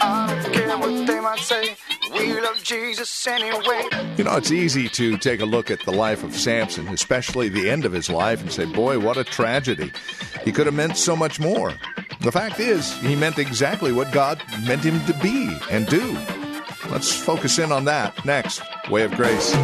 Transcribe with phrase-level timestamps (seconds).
[0.00, 1.76] I care what they might say.
[2.12, 3.88] We love Jesus anyway.
[4.16, 7.68] You know, it's easy to take a look at the life of Samson, especially the
[7.70, 9.92] end of his life, and say, boy, what a tragedy.
[10.44, 11.72] He could have meant so much more.
[12.20, 16.18] The fact is, he meant exactly what God meant him to be and do.
[16.90, 18.62] Let's focus in on that next.
[18.90, 19.54] Way of Grace.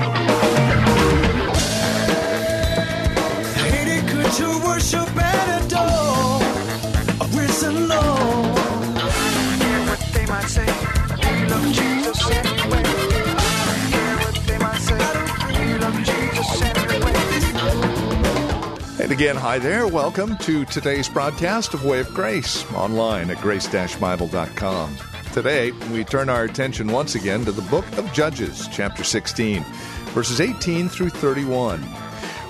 [19.13, 19.87] Again, hi there.
[19.87, 24.97] Welcome to today's broadcast of Way of Grace online at grace-bible.com.
[25.35, 29.63] Today, we turn our attention once again to the book of Judges, chapter 16,
[30.15, 31.87] verses 18 through 31.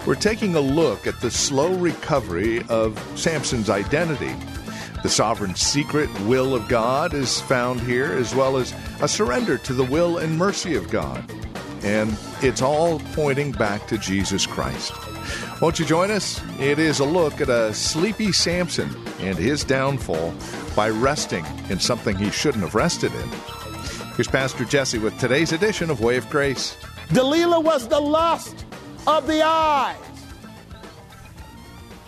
[0.06, 4.32] We're taking a look at the slow recovery of Samson's identity.
[5.02, 9.72] The sovereign secret will of God is found here, as well as a surrender to
[9.72, 11.28] the will and mercy of God.
[11.82, 14.92] And it's all pointing back to Jesus Christ.
[15.62, 16.42] Won't you join us?
[16.58, 20.34] It is a look at a sleepy Samson and his downfall
[20.74, 23.28] by resting in something he shouldn't have rested in.
[24.16, 26.76] Here's Pastor Jesse with today's edition of Way of Grace.
[27.12, 28.64] Delilah was the lust
[29.06, 29.96] of the eyes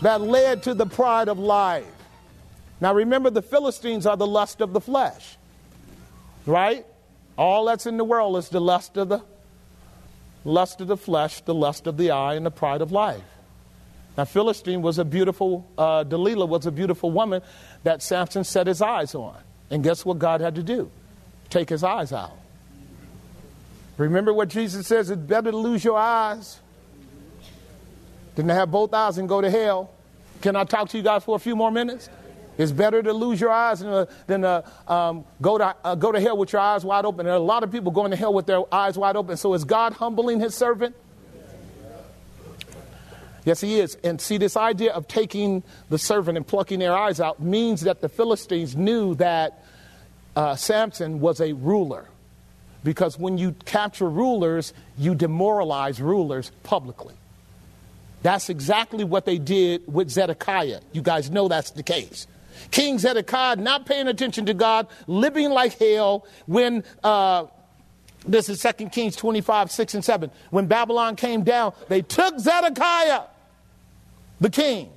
[0.02, 1.86] that led to the pride of life.
[2.80, 5.38] Now remember, the Philistines are the lust of the flesh,
[6.44, 6.84] right?
[7.38, 9.22] All that's in the world is the lust of the
[10.44, 13.22] lust of the flesh, the lust of the eye, and the pride of life.
[14.16, 17.42] Now, Philistine was a beautiful, uh, Delilah was a beautiful woman
[17.82, 19.36] that Samson set his eyes on.
[19.70, 20.90] And guess what God had to do?
[21.50, 22.38] Take his eyes out.
[23.96, 26.60] Remember what Jesus says it's better to lose your eyes
[28.34, 29.90] than to have both eyes and go to hell.
[30.42, 32.08] Can I talk to you guys for a few more minutes?
[32.56, 36.12] It's better to lose your eyes than, uh, than uh, um, go, to, uh, go
[36.12, 37.24] to hell with your eyes wide open.
[37.24, 39.36] There are a lot of people going to hell with their eyes wide open.
[39.36, 40.94] So is God humbling his servant?
[43.44, 43.96] Yes, he is.
[44.02, 48.00] And see, this idea of taking the servant and plucking their eyes out means that
[48.00, 49.64] the Philistines knew that
[50.34, 52.08] uh, Samson was a ruler.
[52.82, 57.14] Because when you capture rulers, you demoralize rulers publicly.
[58.22, 60.80] That's exactly what they did with Zedekiah.
[60.92, 62.26] You guys know that's the case.
[62.70, 66.84] King Zedekiah not paying attention to God, living like hell when.
[67.02, 67.46] Uh,
[68.26, 70.30] this is 2 Kings 25, 6 and 7.
[70.48, 73.24] When Babylon came down, they took Zedekiah,
[74.44, 74.90] the king.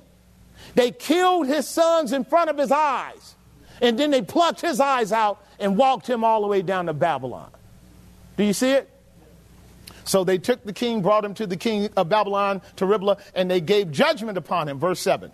[0.74, 3.34] They killed his sons in front of his eyes.
[3.80, 6.92] And then they plucked his eyes out and walked him all the way down to
[6.92, 7.50] Babylon.
[8.36, 8.90] Do you see it?
[10.04, 13.50] So they took the king, brought him to the king of Babylon, to Riblah, and
[13.50, 14.78] they gave judgment upon him.
[14.78, 15.32] Verse 7.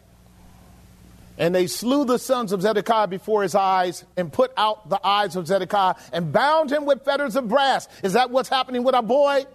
[1.36, 5.34] And they slew the sons of Zedekiah before his eyes and put out the eyes
[5.34, 7.88] of Zedekiah and bound him with fetters of brass.
[8.04, 9.46] Is that what's happening with our boy?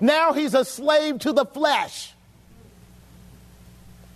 [0.00, 2.12] Now he's a slave to the flesh.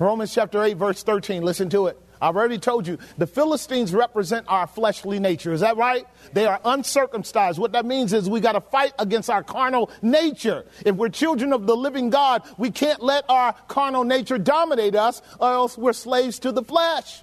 [0.01, 1.43] Romans chapter 8, verse 13.
[1.43, 2.01] Listen to it.
[2.23, 5.53] I've already told you, the Philistines represent our fleshly nature.
[5.53, 6.07] Is that right?
[6.33, 7.59] They are uncircumcised.
[7.59, 10.65] What that means is we got to fight against our carnal nature.
[10.87, 15.21] If we're children of the living God, we can't let our carnal nature dominate us,
[15.39, 17.23] or else we're slaves to the flesh.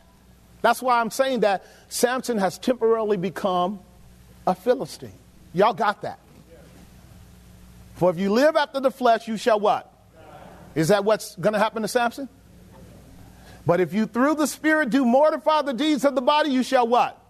[0.61, 3.79] That's why I'm saying that Samson has temporarily become
[4.45, 5.11] a Philistine.
[5.53, 6.19] Y'all got that?
[7.95, 9.91] For if you live after the flesh, you shall what?
[10.75, 12.29] Is that what's going to happen to Samson?
[13.67, 16.87] But if you through the Spirit do mortify the deeds of the body, you shall
[16.87, 17.21] what?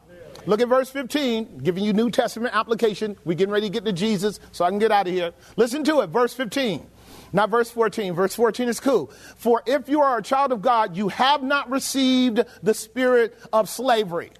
[0.45, 3.17] Look at verse 15, giving you New Testament application.
[3.25, 5.33] We're getting ready to get to Jesus, so I can get out of here.
[5.55, 6.85] Listen to it, verse 15.
[7.33, 8.13] Not verse 14.
[8.13, 9.11] Verse 14 is cool.
[9.35, 13.67] For if you are a child of God, you have not received the spirit of
[13.67, 14.31] slavery.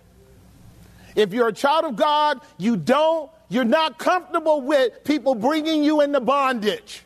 [1.15, 6.01] If you're a child of God, you don't, you're not comfortable with people bringing you
[6.01, 7.01] into bondage.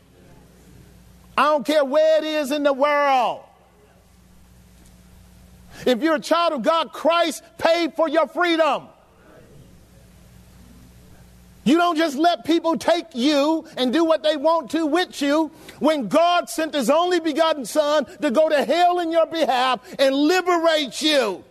[1.36, 3.44] I don't care where it is in the world.
[5.86, 8.88] If you're a child of God, Christ paid for your freedom.
[11.64, 15.52] You don't just let people take you and do what they want to with you
[15.78, 20.14] when God sent his only begotten Son to go to hell in your behalf and
[20.14, 21.44] liberate you.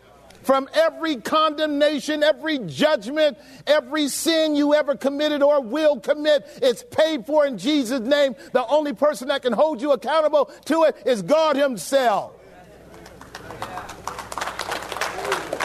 [0.43, 3.37] from every condemnation, every judgment,
[3.67, 6.47] every sin you ever committed or will commit.
[6.61, 8.35] It's paid for in Jesus' name.
[8.51, 12.33] The only person that can hold you accountable to it is God Himself.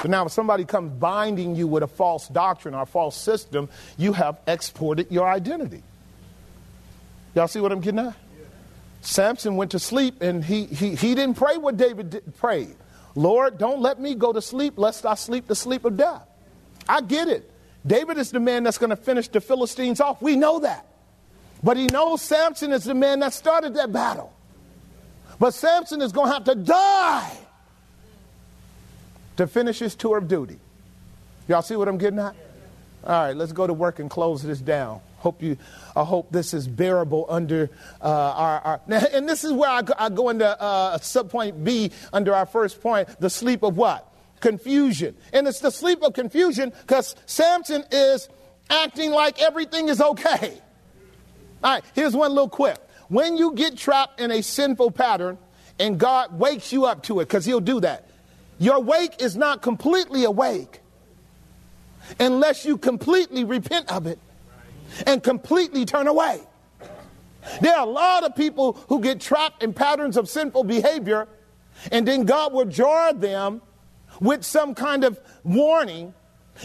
[0.07, 3.69] But now, if somebody comes binding you with a false doctrine or a false system,
[3.99, 5.83] you have exported your identity.
[7.35, 8.15] Y'all see what I'm getting at?
[9.01, 12.77] Samson went to sleep and he, he, he didn't pray what David did, prayed.
[13.17, 16.23] Lord, don't let me go to sleep lest I sleep the sleep of death.
[16.89, 17.51] I get it.
[17.85, 20.23] David is the man that's going to finish the Philistines off.
[20.23, 20.87] We know that.
[21.65, 24.33] But he knows Samson is the man that started that battle.
[25.41, 27.39] But Samson is going to have to die
[29.37, 30.59] to finish his tour of duty.
[31.49, 32.35] Y'all see what I'm getting at?
[33.05, 35.01] All right, let's go to work and close this down.
[35.19, 35.57] Hope you,
[35.95, 38.81] I hope this is bearable under uh, our, our
[39.13, 42.81] and this is where I go, I go into uh, subpoint B under our first
[42.81, 44.13] point, the sleep of what?
[44.41, 45.17] Confusion.
[45.33, 48.29] And it's the sleep of confusion because Samson is
[48.69, 50.61] acting like everything is okay.
[51.63, 52.83] All right, here's one little quip.
[53.09, 55.39] When you get trapped in a sinful pattern
[55.79, 58.09] and God wakes you up to it, because He'll do that,
[58.59, 60.81] your wake is not completely awake
[62.19, 64.19] unless you completely repent of it
[65.07, 66.41] and completely turn away.
[67.61, 71.29] There are a lot of people who get trapped in patterns of sinful behavior,
[71.93, 73.63] and then God will jar them
[74.21, 76.15] with some kind of warning.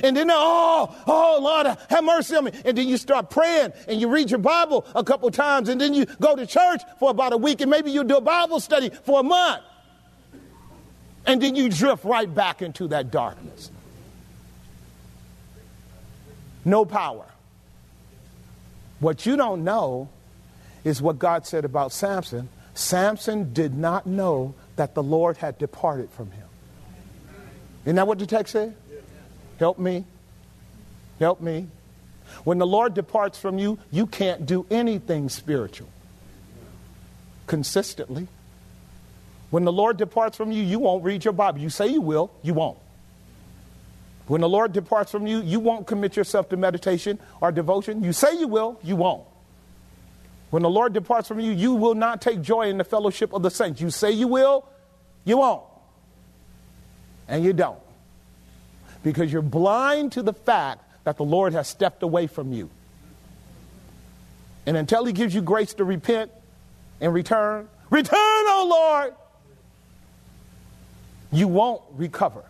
[0.03, 2.51] And then, oh, oh, Lord, have mercy on me.
[2.63, 5.93] And then you start praying and you read your Bible a couple times, and then
[5.93, 8.89] you go to church for about a week, and maybe you do a Bible study
[8.89, 9.63] for a month.
[11.25, 13.71] And then you drift right back into that darkness.
[16.65, 17.25] No power.
[19.00, 20.09] What you don't know
[20.83, 22.50] is what God said about Samson.
[22.73, 26.47] Samson did not know that the Lord had departed from him.
[27.85, 28.75] Isn't that what the text said?
[29.57, 30.06] Help me.
[31.19, 31.67] Help me.
[32.44, 35.89] When the Lord departs from you, you can't do anything spiritual
[37.47, 38.27] consistently.
[39.51, 41.59] When the Lord departs from you, you won't read your Bible.
[41.59, 42.77] You say you will, you won't.
[44.27, 48.01] When the Lord departs from you, you won't commit yourself to meditation or devotion.
[48.01, 49.25] You say you will, you won't.
[50.51, 53.42] When the Lord departs from you, you will not take joy in the fellowship of
[53.42, 53.81] the saints.
[53.81, 54.65] You say you will,
[55.25, 55.63] you won't.
[57.27, 57.80] And you don't.
[59.03, 62.69] Because you're blind to the fact that the Lord has stepped away from you.
[64.65, 66.31] And until He gives you grace to repent
[67.01, 69.15] and return, return, O Lord,
[71.31, 72.44] you won't recover.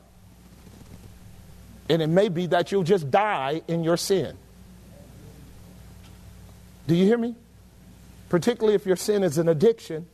[1.90, 4.38] And it may be that you'll just die in your sin.
[6.88, 7.36] Do you hear me?
[8.30, 10.08] Particularly if your sin is an addiction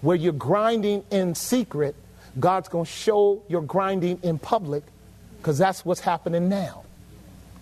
[0.00, 1.94] where you're grinding in secret,
[2.40, 4.82] God's going to show your grinding in public
[5.38, 6.84] because that's what's happening now.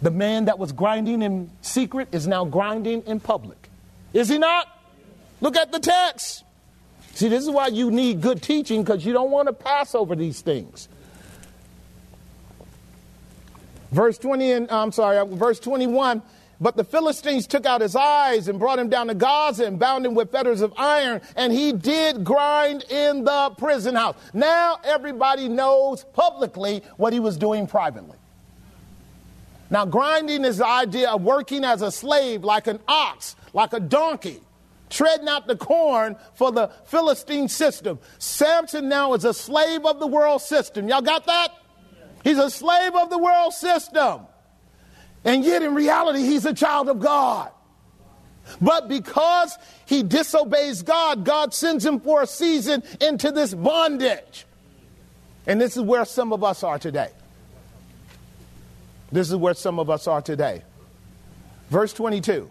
[0.03, 3.69] The man that was grinding in secret is now grinding in public.
[4.13, 4.67] Is he not?
[5.41, 6.45] Look at the text.
[7.15, 10.17] See, this is why you need good teaching because you don't want to pass over
[10.17, 10.89] these things.
[13.91, 16.23] Verse 20 and I'm sorry, uh, verse 21.
[16.62, 20.05] But the Philistines took out his eyes and brought him down to Gaza and bound
[20.05, 24.15] him with fetters of iron, and he did grind in the prison house.
[24.35, 28.19] Now everybody knows publicly what he was doing privately.
[29.71, 33.79] Now, grinding is the idea of working as a slave, like an ox, like a
[33.79, 34.40] donkey,
[34.90, 37.99] treading out the corn for the Philistine system.
[38.18, 40.88] Samson now is a slave of the world system.
[40.88, 41.52] Y'all got that?
[42.23, 44.26] He's a slave of the world system.
[45.25, 47.50] And yet, in reality, he's a child of God.
[48.61, 49.56] But because
[49.87, 54.47] he disobeys God, God sends him for a season into this bondage.
[55.47, 57.11] And this is where some of us are today.
[59.12, 60.62] This is where some of us are today.
[61.68, 62.50] Verse 22.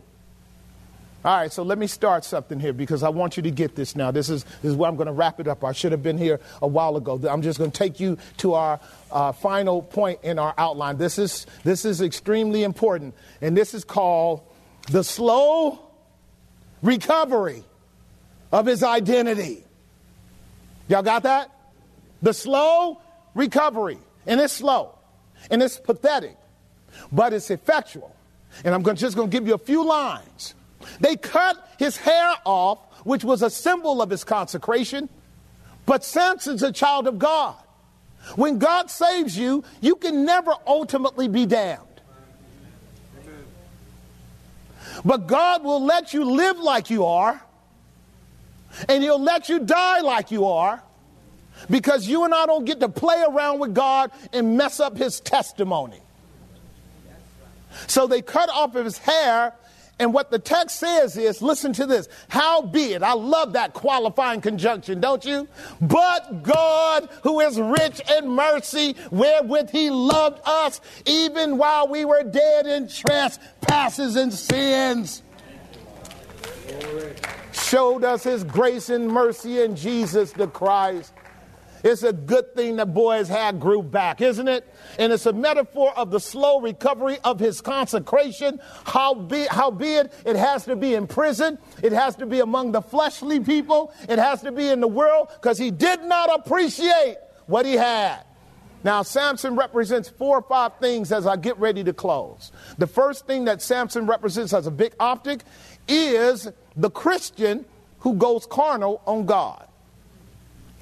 [1.25, 3.93] All right, so let me start something here because I want you to get this
[3.93, 4.09] now.
[4.09, 5.65] This is, this is where I'm going to wrap it up.
[5.65, 7.19] I should have been here a while ago.
[7.29, 8.79] I'm just going to take you to our
[9.11, 10.97] uh, final point in our outline.
[10.97, 14.43] This is, this is extremely important, and this is called
[14.91, 15.79] the slow
[16.81, 17.65] recovery
[18.53, 19.65] of his identity.
[20.87, 21.51] Y'all got that?
[22.21, 23.01] The slow
[23.35, 23.99] recovery.
[24.25, 24.97] And it's slow,
[25.51, 26.37] and it's pathetic,
[27.11, 28.15] but it's effectual.
[28.63, 30.53] And I'm just going to give you a few lines
[30.99, 35.09] they cut his hair off, which was a symbol of his consecration.
[35.85, 37.55] But Samson's a child of God.
[38.35, 41.81] When God saves you, you can never ultimately be damned.
[45.05, 47.41] But God will let you live like you are,
[48.87, 50.83] and He'll let you die like you are,
[51.69, 55.19] Because you and I don't get to play around with God and mess up his
[55.19, 55.99] testimony.
[57.87, 59.53] So they cut off his hair
[59.99, 62.07] and what the text says is listen to this.
[62.29, 65.47] How be it, I love that qualifying conjunction, don't you?
[65.81, 72.23] But God, who is rich in mercy, wherewith he loved us, even while we were
[72.23, 75.21] dead in trespasses and sins,
[77.51, 81.13] showed us his grace and mercy in Jesus the Christ
[81.83, 84.67] it's a good thing that boy's hair grew back, isn't it?
[84.97, 88.59] And it's a metaphor of the slow recovery of his consecration.
[88.85, 92.81] How be, howbeit, it has to be in prison, it has to be among the
[92.81, 97.65] fleshly people, it has to be in the world, because he did not appreciate what
[97.65, 98.23] he had.
[98.83, 102.51] Now, Samson represents four or five things as I get ready to close.
[102.77, 105.41] The first thing that Samson represents as a big optic
[105.87, 107.65] is the Christian
[107.99, 109.68] who goes carnal on God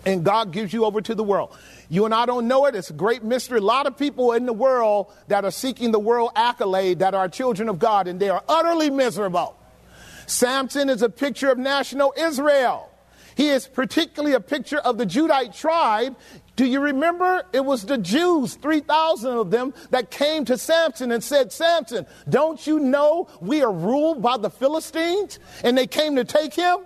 [0.06, 1.56] and God gives you over to the world.
[1.90, 2.76] You and I don't know it.
[2.76, 3.60] It's a great mystery.
[3.60, 7.28] A lot of people in the world that are seeking the world accolade that are
[7.30, 9.58] children of God, and they are utterly miserable.
[10.26, 12.90] Samson is a picture of national Israel.
[13.36, 16.18] He is particularly a picture of the Judite tribe.
[16.56, 17.44] Do you remember?
[17.54, 22.66] It was the Jews, 3,000 of them, that came to Samson and said, Samson, don't
[22.66, 25.38] you know we are ruled by the Philistines?
[25.64, 26.80] And they came to take him.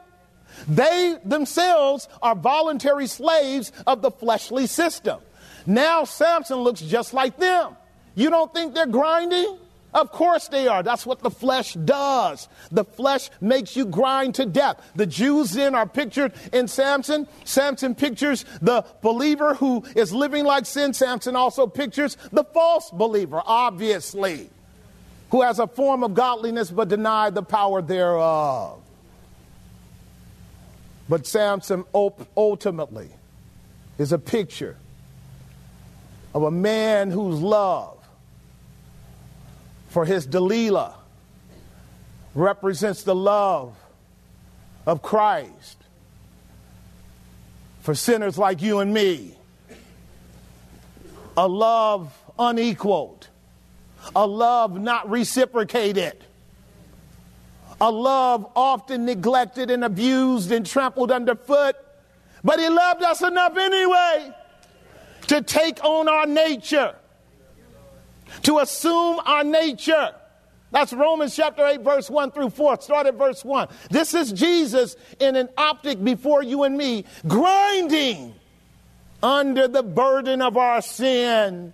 [0.68, 5.20] They themselves are voluntary slaves of the fleshly system.
[5.66, 7.76] Now Samson looks just like them.
[8.16, 9.58] You don't think they're grinding?
[9.94, 10.84] Of course they are.
[10.84, 12.48] That's what the flesh does.
[12.72, 14.82] The flesh makes you grind to death.
[14.96, 17.28] The Jews then are pictured in Samson.
[17.44, 20.94] Samson pictures the believer who is living like sin.
[20.94, 24.50] Samson also pictures the false believer, obviously,
[25.30, 28.80] who has a form of godliness but denied the power thereof.
[31.12, 33.10] But Samson ultimately
[33.98, 34.78] is a picture
[36.34, 37.98] of a man whose love
[39.90, 40.96] for his Delilah
[42.34, 43.76] represents the love
[44.86, 45.80] of Christ
[47.82, 49.36] for sinners like you and me.
[51.36, 53.28] A love unequaled,
[54.16, 56.24] a love not reciprocated
[57.82, 61.76] a love often neglected and abused and trampled underfoot.
[62.44, 64.32] But he loved us enough anyway
[65.28, 66.96] to take on our nature,
[68.44, 70.12] to assume our nature.
[70.70, 72.82] That's Romans chapter 8, verse 1 through 4.
[72.82, 73.68] Start at verse 1.
[73.90, 78.36] This is Jesus in an optic before you and me, grinding
[79.22, 81.74] under the burden of our sin.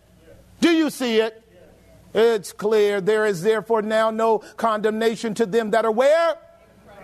[0.62, 1.44] Do you see it?
[2.18, 3.00] It's clear.
[3.00, 6.36] There is therefore now no condemnation to them that are where?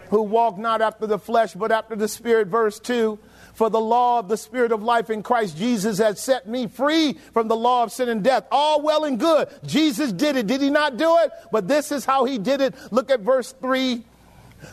[0.09, 2.47] Who walk not after the flesh, but after the Spirit.
[2.47, 3.19] Verse 2
[3.53, 7.13] For the law of the Spirit of life in Christ Jesus has set me free
[7.31, 8.47] from the law of sin and death.
[8.51, 9.49] All well and good.
[9.67, 10.47] Jesus did it.
[10.47, 11.31] Did he not do it?
[11.51, 12.73] But this is how he did it.
[12.91, 14.03] Look at verse 3.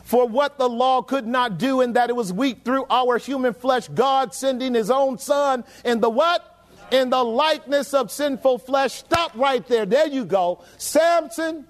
[0.05, 3.53] For what the law could not do, in that it was weak through our human
[3.53, 6.50] flesh, God sending his own Son in the what?
[6.93, 8.93] In the likeness of sinful flesh.
[8.93, 9.87] Stop right there.
[9.87, 10.63] There you go.
[10.79, 11.67] Samson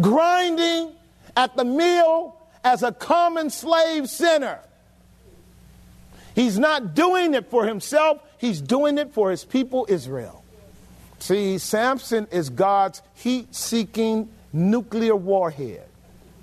[0.00, 0.92] grinding
[1.36, 4.60] at the mill as a common slave sinner.
[6.34, 10.44] He's not doing it for himself, he's doing it for his people Israel.
[11.18, 15.86] See, Samson is God's heat seeking nuclear warhead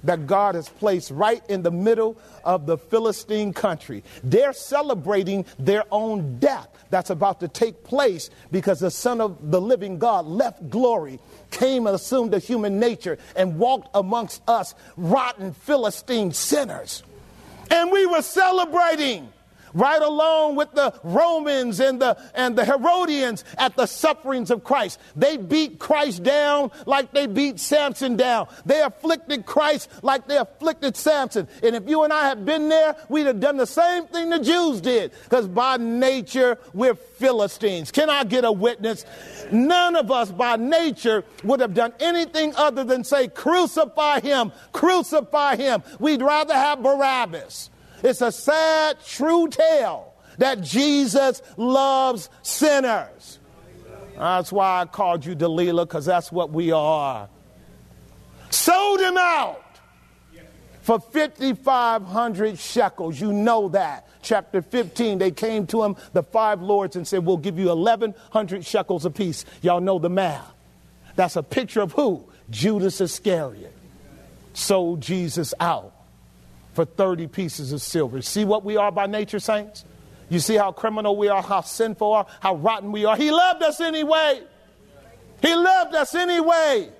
[0.03, 4.03] that God has placed right in the middle of the Philistine country.
[4.23, 9.61] They're celebrating their own death that's about to take place because the Son of the
[9.61, 11.19] living God left glory,
[11.51, 17.03] came and assumed a human nature, and walked amongst us, rotten Philistine sinners.
[17.69, 19.31] And we were celebrating
[19.73, 24.99] right along with the Romans and the, and the Herodians at the sufferings of Christ.
[25.15, 28.47] They beat Christ down like they beat Samson down.
[28.65, 31.47] They afflicted Christ like they afflicted Samson.
[31.63, 34.39] And if you and I had been there, we'd have done the same thing the
[34.39, 37.91] Jews did because by nature we're Philistines.
[37.91, 39.05] Can I get a witness?
[39.51, 45.55] None of us by nature would have done anything other than say, crucify him, crucify
[45.55, 45.83] him.
[45.99, 47.69] We'd rather have Barabbas.
[48.03, 53.39] It's a sad, true tale that Jesus loves sinners.
[54.17, 57.29] That's why I called you Delilah, because that's what we are.
[58.49, 59.63] Sold him out
[60.81, 63.19] for 5,500 shekels.
[63.19, 64.07] You know that.
[64.21, 68.65] Chapter 15, they came to him, the five lords, and said, We'll give you 1,100
[68.65, 69.45] shekels apiece.
[69.61, 70.53] Y'all know the math.
[71.15, 72.25] That's a picture of who?
[72.49, 73.73] Judas Iscariot
[74.53, 75.93] sold Jesus out
[76.77, 78.21] for 30 pieces of silver.
[78.21, 79.83] See what we are by nature, saints?
[80.29, 83.17] You see how criminal we are, how sinful are, how rotten we are.
[83.17, 84.43] He loved us anyway.
[85.41, 86.91] He loved us anyway.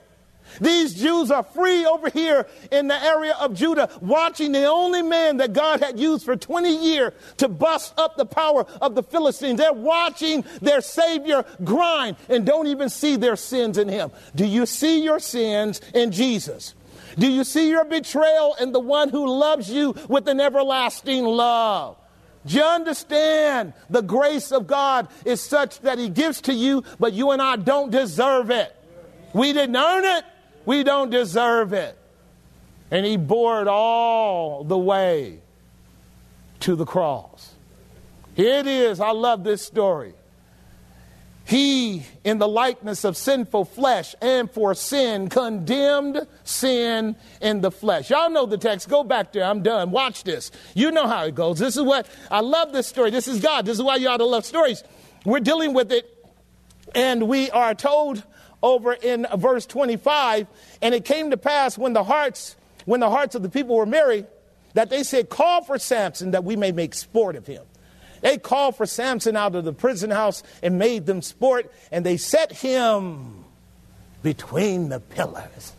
[0.59, 5.37] These Jews are free over here in the area of Judah, watching the only man
[5.37, 9.59] that God had used for 20 years to bust up the power of the Philistines.
[9.59, 14.09] They're watching their Savior grind and don't even see their sins in him.
[14.33, 16.73] Do you see your sins in Jesus?
[17.17, 21.97] Do you see your betrayal in the one who loves you with an everlasting love?
[22.45, 27.13] Do you understand the grace of God is such that He gives to you, but
[27.13, 28.73] you and I don't deserve it?
[29.33, 30.23] We didn't earn it,
[30.65, 31.97] we don't deserve it.
[32.89, 35.39] And He bore it all the way
[36.61, 37.53] to the cross.
[38.35, 38.99] Here it is.
[38.99, 40.13] I love this story.
[41.47, 48.09] He, in the likeness of sinful flesh and for sin, condemned sin in the flesh.
[48.09, 48.89] Y'all know the text.
[48.89, 49.45] Go back there.
[49.45, 49.91] I'm done.
[49.91, 50.51] Watch this.
[50.75, 51.57] You know how it goes.
[51.57, 53.11] This is what I love this story.
[53.11, 53.65] This is God.
[53.65, 54.83] This is why you ought to love stories.
[55.23, 56.13] We're dealing with it,
[56.93, 58.23] and we are told
[58.61, 60.47] over in verse 25,
[60.81, 63.85] and it came to pass when the hearts, when the hearts of the people were
[63.85, 64.25] merry,
[64.73, 67.63] that they said, Call for Samson that we may make sport of him.
[68.27, 72.17] They called for Samson out of the prison house and made them sport, and they
[72.17, 73.45] set him
[74.21, 75.71] between the pillars.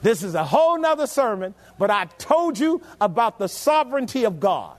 [0.00, 4.78] This is a whole nother sermon, but I told you about the sovereignty of God,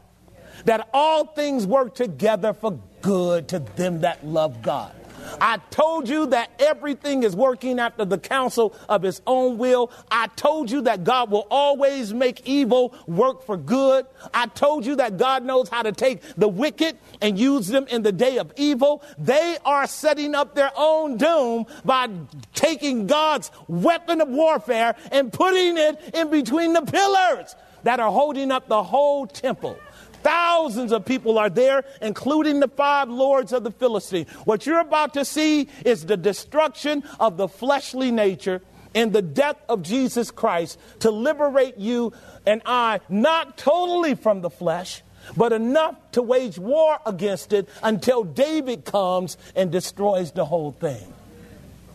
[0.65, 4.91] that all things work together for good to them that love God.
[5.39, 9.91] I told you that everything is working after the counsel of his own will.
[10.11, 14.05] I told you that God will always make evil work for good.
[14.33, 18.03] I told you that God knows how to take the wicked and use them in
[18.03, 19.03] the day of evil.
[19.17, 22.09] They are setting up their own doom by
[22.53, 28.51] taking God's weapon of warfare and putting it in between the pillars that are holding
[28.51, 29.79] up the whole temple.
[30.27, 34.29] Thousands of people are there, including the five lords of the Philistines.
[34.43, 38.61] What you're about to see is the destruction of the fleshly nature
[38.93, 42.11] and the death of Jesus Christ to liberate you
[42.45, 45.01] and I, not totally from the flesh,
[45.37, 51.13] but enough to wage war against it until David comes and destroys the whole thing.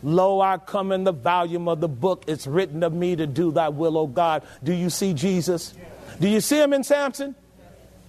[0.01, 2.23] Lo, I come in the volume of the book.
[2.25, 4.41] It's written of me to do thy will, O God.
[4.63, 5.75] Do you see Jesus?
[6.19, 7.35] Do you see him in Samson?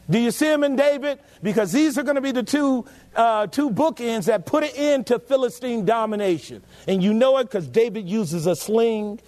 [0.09, 1.19] Do you see him in David?
[1.43, 2.85] Because these are going to be the two,
[3.17, 6.63] uh, two bookends that put an end to Philistine domination.
[6.87, 9.21] And you know it because David uses a sling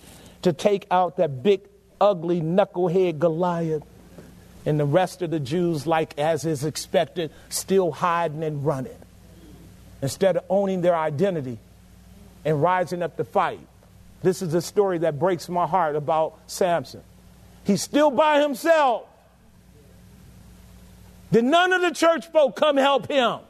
[0.42, 1.62] to take out that big,
[2.00, 3.84] ugly, knucklehead Goliath.
[4.66, 8.96] And the rest of the Jews, like as is expected, still hiding and running.
[10.02, 11.58] Instead of owning their identity
[12.44, 13.60] and rising up to fight.
[14.22, 17.02] This is a story that breaks my heart about Samson.
[17.64, 19.04] He's still by himself
[21.32, 23.40] did none of the church folk come help him?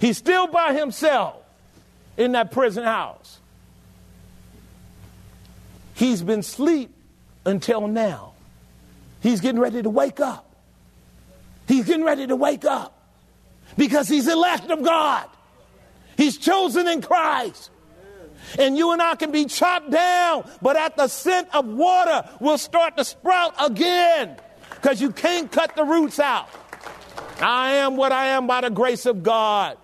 [0.00, 1.36] He's still by himself
[2.16, 3.38] in that prison house.
[5.94, 6.90] He's been asleep
[7.44, 8.32] until now.
[9.22, 10.46] He's getting ready to wake up.
[11.68, 12.96] He's getting ready to wake up
[13.76, 15.28] because he's elect of God.
[16.16, 17.70] He's chosen in Christ.
[18.58, 22.58] And you and I can be chopped down, but at the scent of water, we'll
[22.58, 24.36] start to sprout again
[24.80, 26.48] because you can't cut the roots out.
[27.40, 29.78] I am what I am by the grace of God.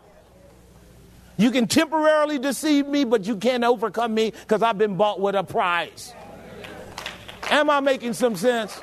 [1.36, 5.34] You can temporarily deceive me, but you can't overcome me because I've been bought with
[5.34, 6.14] a price.
[7.50, 8.80] Am I making some sense?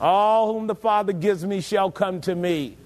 [0.00, 2.77] All whom the Father gives me shall come to me.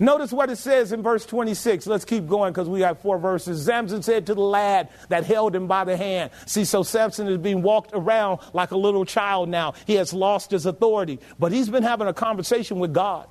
[0.00, 1.86] Notice what it says in verse 26.
[1.86, 3.66] Let's keep going because we have four verses.
[3.66, 6.30] Samson said to the lad that held him by the hand.
[6.46, 9.74] See, so Samson is being walked around like a little child now.
[9.86, 13.28] He has lost his authority, but he's been having a conversation with God.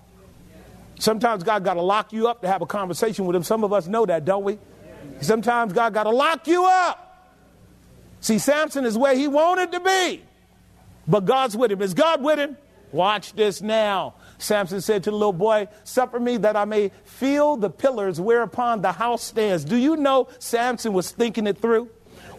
[0.99, 3.41] Sometimes God got to lock you up to have a conversation with him.
[3.41, 4.60] Some of us know that, don't we?
[5.21, 7.34] Sometimes God got to lock you up.
[8.21, 10.21] See, Samson is where he wanted to be,
[11.08, 11.82] but God's with him.
[11.82, 12.58] Is God with him?
[12.91, 14.15] Watch this now.
[14.39, 18.82] Samson said to the little boy, Suffer me that I may feel the pillars whereupon
[18.82, 19.63] the house stands.
[19.63, 21.89] Do you know Samson was thinking it through?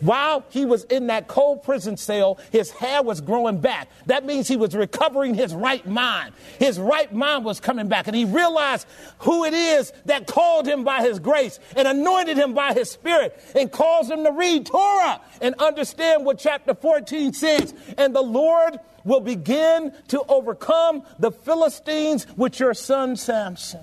[0.00, 3.88] While he was in that cold prison cell, his hair was growing back.
[4.06, 6.32] That means he was recovering his right mind.
[6.58, 8.86] His right mind was coming back, and he realized
[9.18, 13.38] who it is that called him by his grace and anointed him by his spirit
[13.54, 17.74] and caused him to read Torah and understand what chapter 14 says.
[17.98, 23.80] And the Lord will begin to overcome the Philistines with your son Samson.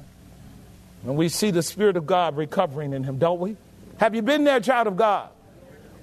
[1.03, 3.55] And we see the Spirit of God recovering in him, don't we?
[3.97, 5.29] Have you been there, child of God?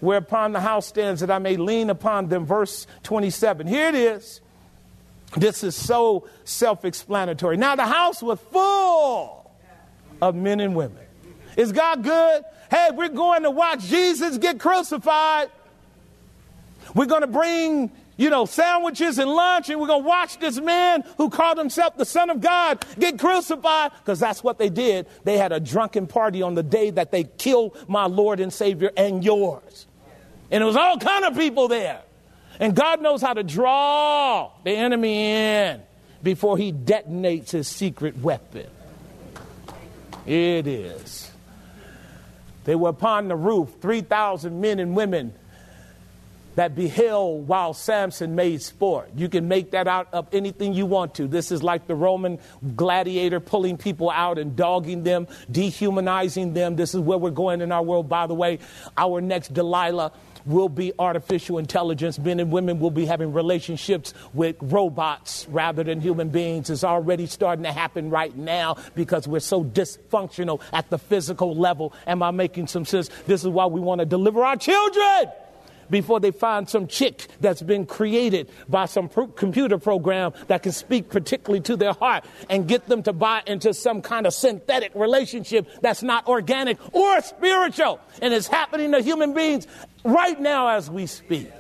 [0.05, 2.45] whereupon the house stands that I may lean upon them.
[2.45, 3.67] Verse 27.
[3.67, 4.41] Here it is.
[5.37, 7.57] This is so self explanatory.
[7.57, 9.51] Now, the house was full
[10.23, 11.03] of men and women.
[11.57, 12.45] Is God good?
[12.71, 15.51] Hey, we're going to watch Jesus get crucified.
[16.95, 20.61] We're going to bring, you know, sandwiches and lunch, and we're going to watch this
[20.61, 25.07] man who called himself the Son of God get crucified, because that's what they did.
[25.25, 28.91] They had a drunken party on the day that they killed my Lord and Savior
[28.97, 29.87] and yours.
[30.51, 32.03] And it was all kind of people there.
[32.61, 35.83] And God knows how to draw the enemy in
[36.23, 38.67] before he detonates his secret weapon.
[40.25, 41.31] It is.
[42.65, 45.35] They were upon the roof, 3,000 men and women
[46.57, 49.11] that beheld while Samson made sport.
[49.17, 51.27] You can make that out of anything you want to.
[51.27, 52.39] This is like the Roman
[52.77, 56.77] gladiator pulling people out and dogging them, dehumanizing them.
[56.77, 58.59] This is where we're going in our world, by the way.
[58.97, 60.13] Our next Delilah
[60.47, 62.19] will be artificial intelligence.
[62.19, 66.71] Men and women will be having relationships with robots rather than human beings.
[66.71, 71.95] It's already starting to happen right now because we're so dysfunctional at the physical level.
[72.07, 73.09] Am I making some sense?
[73.27, 75.33] This is why we want to deliver our children
[75.91, 80.73] before they find some chick that's been created by some pro- computer program that can
[80.73, 84.93] speak particularly to their heart and get them to buy into some kind of synthetic
[84.95, 88.01] relationship that's not organic or spiritual.
[88.23, 89.67] And it's happening to human beings
[90.05, 91.51] right now as we speak.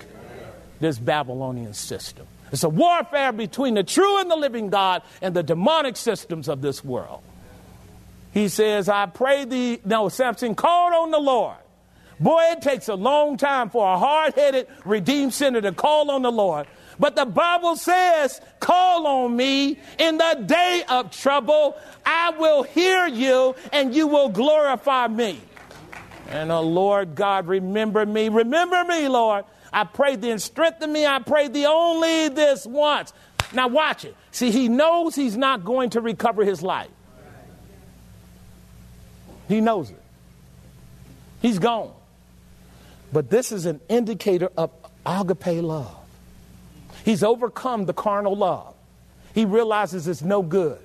[0.80, 2.26] This Babylonian system.
[2.52, 6.60] It's a warfare between the true and the living God and the demonic systems of
[6.62, 7.22] this world.
[8.32, 9.80] He says, I pray thee.
[9.84, 11.56] No, Samson called on the Lord
[12.20, 16.22] Boy, it takes a long time for a hard headed, redeemed sinner to call on
[16.22, 16.66] the Lord.
[16.98, 21.76] But the Bible says, Call on me in the day of trouble.
[22.06, 25.40] I will hear you and you will glorify me.
[26.28, 28.28] And the Lord God, remember me.
[28.28, 29.44] Remember me, Lord.
[29.72, 31.04] I pray thee and strengthen me.
[31.04, 33.12] I pray thee only this once.
[33.52, 34.16] Now, watch it.
[34.30, 36.90] See, he knows he's not going to recover his life.
[39.48, 40.00] He knows it.
[41.42, 41.92] He's gone.
[43.14, 44.72] But this is an indicator of
[45.06, 45.94] agape love.
[47.04, 48.74] He's overcome the carnal love.
[49.36, 50.80] He realizes it's no good.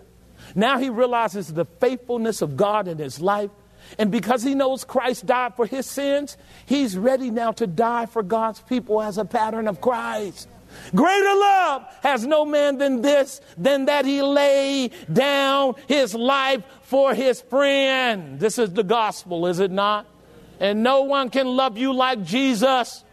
[0.53, 3.49] Now he realizes the faithfulness of God in his life.
[3.97, 6.37] And because he knows Christ died for his sins,
[6.67, 10.47] he's ready now to die for God's people as a pattern of Christ.
[10.93, 17.15] Greater love has no man than this, than that he lay down his life for
[17.15, 18.39] his friend.
[18.39, 20.05] This is the gospel, is it not?
[20.59, 23.03] And no one can love you like Jesus.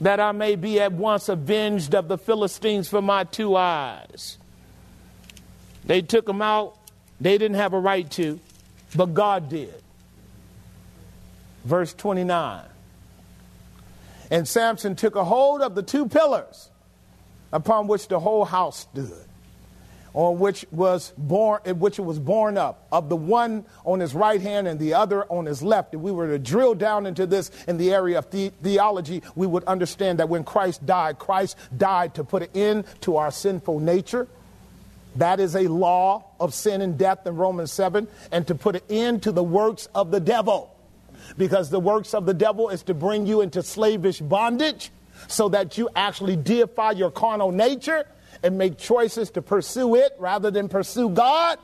[0.00, 4.38] That I may be at once avenged of the Philistines for my two eyes.
[5.84, 6.78] They took them out.
[7.20, 8.38] They didn't have a right to,
[8.94, 9.74] but God did.
[11.64, 12.64] Verse 29.
[14.30, 16.70] And Samson took a hold of the two pillars
[17.52, 19.27] upon which the whole house stood
[20.14, 24.40] on which was born, which it was born up, of the one on his right
[24.40, 25.94] hand and the other on his left.
[25.94, 29.46] If we were to drill down into this in the area of the- theology, we
[29.46, 33.80] would understand that when Christ died, Christ died to put an end to our sinful
[33.80, 34.28] nature.
[35.16, 38.82] That is a law of sin and death in Romans 7, and to put an
[38.88, 40.70] end to the works of the devil.
[41.36, 44.90] Because the works of the devil is to bring you into slavish bondage
[45.26, 48.06] so that you actually deify your carnal nature
[48.42, 51.58] and make choices to pursue it rather than pursue God.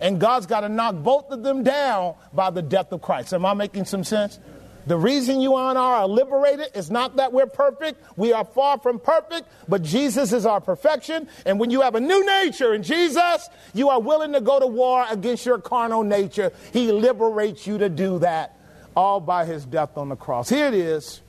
[0.00, 3.32] And God's got to knock both of them down by the death of Christ.
[3.32, 4.38] Am I making some sense?
[4.86, 8.02] The reason you and I are liberated is not that we're perfect.
[8.18, 11.28] We are far from perfect, but Jesus is our perfection.
[11.46, 14.66] And when you have a new nature in Jesus, you are willing to go to
[14.66, 16.52] war against your carnal nature.
[16.72, 18.58] He liberates you to do that
[18.94, 20.48] all by his death on the cross.
[20.50, 21.22] Here it is.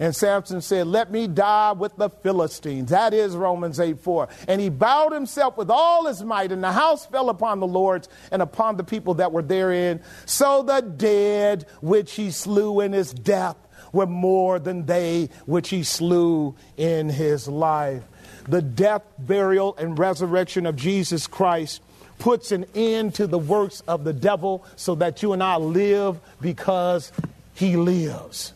[0.00, 2.90] And Samson said, Let me die with the Philistines.
[2.90, 4.28] That is Romans 8 4.
[4.48, 8.08] And he bowed himself with all his might, and the house fell upon the lords
[8.32, 10.00] and upon the people that were therein.
[10.26, 13.56] So the dead which he slew in his death
[13.92, 18.02] were more than they which he slew in his life.
[18.48, 21.80] The death, burial, and resurrection of Jesus Christ
[22.18, 26.20] puts an end to the works of the devil so that you and I live
[26.40, 27.12] because
[27.54, 28.52] he lives.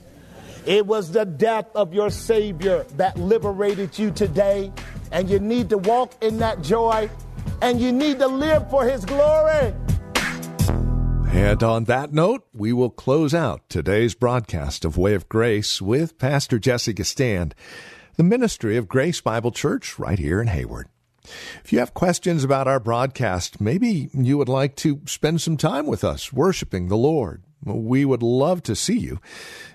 [0.69, 4.71] It was the death of your Savior that liberated you today,
[5.11, 7.09] and you need to walk in that joy,
[7.63, 9.73] and you need to live for His glory.
[11.33, 16.19] And on that note, we will close out today's broadcast of Way of Grace with
[16.19, 17.53] Pastor Jesse Gistand,
[18.17, 20.89] the ministry of Grace Bible Church right here in Hayward.
[21.65, 25.87] If you have questions about our broadcast, maybe you would like to spend some time
[25.87, 29.19] with us worshiping the Lord, we would love to see you.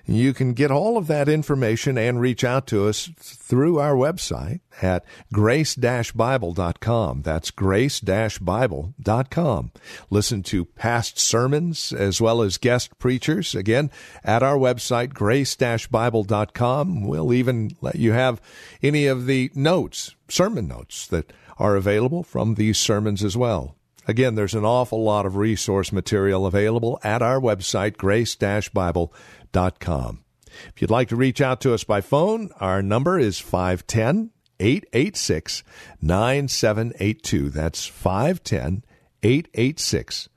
[0.06, 4.60] You can get all of that information and reach out to us through our website
[4.82, 7.22] at grace-bible.com.
[7.22, 9.72] That's grace-bible.com.
[10.10, 13.90] Listen to past sermons as well as guest preachers again
[14.22, 17.06] at our website grace-bible.com.
[17.06, 18.42] We'll even let you have
[18.82, 23.76] any of the notes, sermon notes that are available from these sermons as well.
[24.06, 30.24] Again, there's an awful lot of resource material available at our website, grace-bible.com.
[30.68, 35.64] If you'd like to reach out to us by phone, our number is 510 886
[36.00, 37.50] 9782.
[37.50, 38.84] That's 510
[39.22, 40.28] 886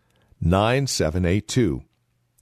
[0.42, 1.84] 9782.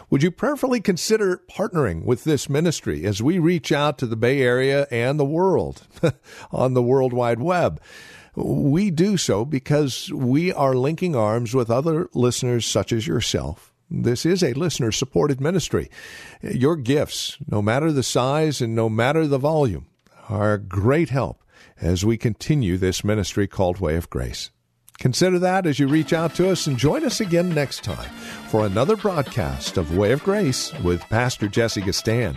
[0.09, 4.41] Would you prayerfully consider partnering with this ministry as we reach out to the Bay
[4.41, 5.83] Area and the world
[6.53, 7.81] on the World Wide Web?
[8.37, 13.73] We do so because we are linking arms with other listeners such as yourself.
[13.91, 15.91] This is a listener supported ministry.
[16.43, 19.87] Your gifts, no matter the size and no matter the volume,
[20.29, 21.43] are great help
[21.81, 24.51] as we continue this ministry called Way of Grace.
[24.99, 28.11] Consider that as you reach out to us and join us again next time
[28.49, 32.37] for another broadcast of Way of Grace with Pastor Jesse Gistand.